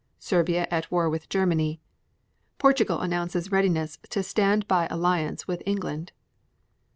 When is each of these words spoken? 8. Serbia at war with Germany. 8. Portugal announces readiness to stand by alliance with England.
8. 0.17 0.23
Serbia 0.23 0.67
at 0.71 0.89
war 0.91 1.07
with 1.07 1.29
Germany. 1.29 1.79
8. 2.55 2.57
Portugal 2.57 3.01
announces 3.01 3.51
readiness 3.51 3.99
to 4.09 4.23
stand 4.23 4.67
by 4.67 4.87
alliance 4.89 5.47
with 5.47 5.61
England. 5.63 6.11